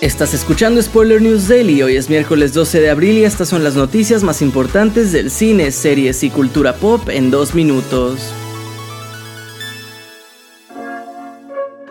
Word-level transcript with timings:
Estás 0.00 0.32
escuchando 0.32 0.80
Spoiler 0.80 1.20
News 1.20 1.46
Daily, 1.46 1.82
hoy 1.82 1.96
es 1.96 2.08
miércoles 2.08 2.54
12 2.54 2.80
de 2.80 2.88
abril 2.88 3.18
y 3.18 3.24
estas 3.24 3.50
son 3.50 3.62
las 3.62 3.74
noticias 3.74 4.22
más 4.22 4.40
importantes 4.40 5.12
del 5.12 5.30
cine, 5.30 5.70
series 5.72 6.22
y 6.22 6.30
cultura 6.30 6.76
pop 6.76 7.10
en 7.10 7.30
dos 7.30 7.54
minutos. 7.54 8.32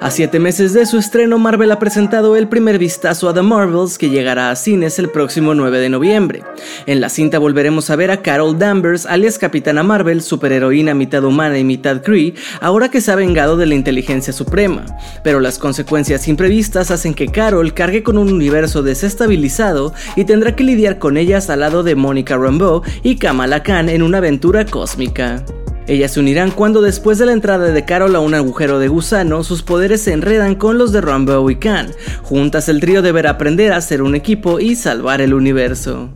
A 0.10 0.12
siete 0.12 0.40
meses 0.40 0.74
de 0.74 0.88
su 0.88 0.98
estreno, 0.98 1.38
Marvel 1.38 1.72
ha 1.72 1.78
presentado 1.78 2.36
el 2.36 2.48
primer 2.48 2.80
vistazo 2.80 3.30
a 3.30 3.34
The 3.36 3.44
Marvels 3.44 4.00
que 4.00 4.10
llegará 4.10 4.50
a 4.50 4.56
cines 4.56 4.98
el 4.98 5.12
próximo 5.12 5.54
9 5.54 5.78
de 5.78 5.90
noviembre. 5.90 6.42
En 6.88 7.00
la 7.00 7.10
cinta 7.10 7.38
volveremos 7.38 7.92
a 7.92 7.96
ver 7.96 8.10
a 8.10 8.24
Carol 8.24 8.58
Danvers, 8.58 9.06
alias 9.06 9.38
Capitana 9.38 9.84
Marvel, 9.84 10.24
superheroína 10.24 10.96
mitad 10.96 11.24
humana 11.24 11.60
y 11.60 11.64
mitad 11.64 12.02
Kree, 12.02 12.34
ahora 12.60 12.90
que 12.90 13.02
se 13.02 13.12
ha 13.12 13.16
vengado 13.16 13.56
de 13.56 13.68
la 13.68 13.76
inteligencia 13.76 14.34
suprema. 14.34 14.84
Pero 15.24 15.40
las 15.40 15.60
consecuencias 15.60 16.28
imprevistas 16.28 16.90
hacen 16.90 17.14
que 17.14 17.28
Carol 17.28 17.76
cargue 17.76 18.02
con 18.02 18.18
un 18.18 18.34
universo 18.34 18.82
desestabilizado 18.82 19.94
y 20.16 20.26
tendrá 20.26 20.56
que 20.56 20.64
lidiar 20.64 20.98
con 20.98 21.18
ellas 21.18 21.52
al 21.52 21.60
lado 21.60 21.84
de 21.84 21.94
Monica 21.94 22.36
Rambeau 22.36 22.82
y 23.04 23.18
Kamala 23.18 23.62
Khan 23.62 23.90
en 23.90 24.02
una 24.02 24.18
aventura 24.18 24.66
cósmica. 24.66 25.46
Ellas 25.90 26.12
se 26.12 26.20
unirán 26.20 26.52
cuando 26.52 26.84
después 26.84 27.18
de 27.18 27.26
la 27.26 27.32
entrada 27.32 27.72
de 27.72 27.84
Carol 27.84 28.16
a 28.16 28.20
un 28.20 28.36
agujero 28.36 28.78
de 28.78 28.90
gusano, 28.90 29.44
sus 29.44 29.64
poderes 29.64 30.04
se 30.04 30.14
enredan 30.14 30.54
con 30.54 30.78
los 30.78 30.92
de 30.92 31.02
Rambo 31.02 31.50
y 31.50 31.56
Khan. 31.56 31.90
Juntas 32.22 32.70
el 32.70 32.80
trío 32.80 33.02
deberá 33.02 33.32
aprender 33.32 33.74
a 33.74 33.82
ser 33.82 34.04
un 34.04 34.14
equipo 34.14 34.60
y 34.60 34.76
salvar 34.76 35.20
el 35.20 35.34
universo. 35.34 36.12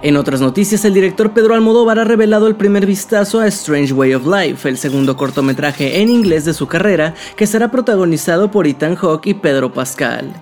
En 0.00 0.16
otras 0.16 0.40
noticias, 0.40 0.86
el 0.86 0.94
director 0.94 1.34
Pedro 1.34 1.52
Almodóvar 1.52 1.98
ha 1.98 2.04
revelado 2.04 2.46
el 2.46 2.56
primer 2.56 2.86
vistazo 2.86 3.40
a 3.40 3.46
Strange 3.48 3.92
Way 3.92 4.14
of 4.14 4.26
Life, 4.26 4.66
el 4.66 4.78
segundo 4.78 5.18
cortometraje 5.18 6.00
en 6.00 6.08
inglés 6.08 6.46
de 6.46 6.54
su 6.54 6.66
carrera, 6.66 7.12
que 7.36 7.46
será 7.46 7.70
protagonizado 7.70 8.50
por 8.50 8.66
Ethan 8.66 8.96
Hawke 8.96 9.26
y 9.26 9.34
Pedro 9.34 9.74
Pascal. 9.74 10.32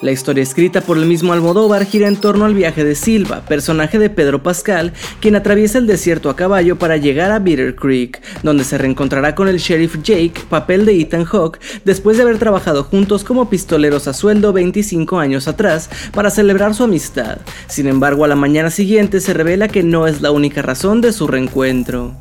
La 0.00 0.12
historia 0.12 0.42
escrita 0.42 0.80
por 0.80 0.98
el 0.98 1.06
mismo 1.06 1.32
Almodóvar 1.32 1.84
gira 1.84 2.08
en 2.08 2.16
torno 2.16 2.44
al 2.44 2.54
viaje 2.54 2.84
de 2.84 2.94
Silva, 2.94 3.42
personaje 3.46 3.98
de 3.98 4.10
Pedro 4.10 4.42
Pascal, 4.42 4.92
quien 5.20 5.36
atraviesa 5.36 5.78
el 5.78 5.86
desierto 5.86 6.30
a 6.30 6.36
caballo 6.36 6.78
para 6.78 6.96
llegar 6.96 7.30
a 7.30 7.38
Bitter 7.38 7.74
Creek, 7.74 8.20
donde 8.42 8.64
se 8.64 8.78
reencontrará 8.78 9.34
con 9.34 9.48
el 9.48 9.58
sheriff 9.58 9.96
Jake, 10.02 10.40
papel 10.48 10.84
de 10.84 11.00
Ethan 11.00 11.24
Hawke, 11.24 11.60
después 11.84 12.16
de 12.16 12.22
haber 12.24 12.38
trabajado 12.38 12.84
juntos 12.84 13.24
como 13.24 13.50
pistoleros 13.50 14.08
a 14.08 14.12
sueldo 14.12 14.52
25 14.52 15.18
años 15.18 15.48
atrás 15.48 15.90
para 16.12 16.30
celebrar 16.30 16.74
su 16.74 16.84
amistad. 16.84 17.38
Sin 17.66 17.86
embargo, 17.86 18.24
a 18.24 18.28
la 18.28 18.36
mañana 18.36 18.70
siguiente 18.70 19.20
se 19.20 19.34
revela 19.34 19.68
que 19.68 19.82
no 19.82 20.06
es 20.06 20.20
la 20.20 20.30
única 20.30 20.62
razón 20.62 21.00
de 21.00 21.12
su 21.12 21.26
reencuentro. 21.26 22.14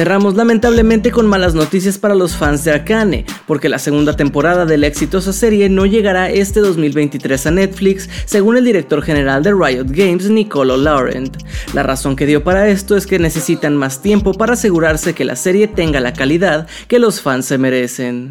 Cerramos 0.00 0.34
lamentablemente 0.34 1.10
con 1.10 1.26
malas 1.26 1.52
noticias 1.54 1.98
para 1.98 2.14
los 2.14 2.34
fans 2.34 2.64
de 2.64 2.70
Arcane, 2.70 3.26
porque 3.46 3.68
la 3.68 3.78
segunda 3.78 4.16
temporada 4.16 4.64
de 4.64 4.78
la 4.78 4.86
exitosa 4.86 5.30
serie 5.30 5.68
no 5.68 5.84
llegará 5.84 6.30
este 6.30 6.60
2023 6.60 7.46
a 7.46 7.50
Netflix, 7.50 8.08
según 8.24 8.56
el 8.56 8.64
director 8.64 9.02
general 9.02 9.42
de 9.42 9.52
Riot 9.52 9.88
Games, 9.88 10.30
Nicolo 10.30 10.78
Laurent. 10.78 11.36
La 11.74 11.82
razón 11.82 12.16
que 12.16 12.24
dio 12.24 12.42
para 12.42 12.70
esto 12.70 12.96
es 12.96 13.06
que 13.06 13.18
necesitan 13.18 13.76
más 13.76 14.00
tiempo 14.00 14.32
para 14.32 14.54
asegurarse 14.54 15.12
que 15.12 15.26
la 15.26 15.36
serie 15.36 15.68
tenga 15.68 16.00
la 16.00 16.14
calidad 16.14 16.66
que 16.88 16.98
los 16.98 17.20
fans 17.20 17.44
se 17.44 17.58
merecen. 17.58 18.30